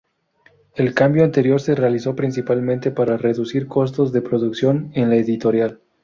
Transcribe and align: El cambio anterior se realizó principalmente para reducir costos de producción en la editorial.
El 0.75 0.95
cambio 0.95 1.23
anterior 1.23 1.61
se 1.61 1.75
realizó 1.75 2.15
principalmente 2.15 2.89
para 2.89 3.17
reducir 3.17 3.67
costos 3.67 4.11
de 4.11 4.23
producción 4.23 4.89
en 4.95 5.11
la 5.11 5.17
editorial. 5.17 5.79